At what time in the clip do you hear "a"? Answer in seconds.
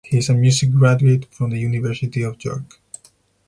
0.29-0.33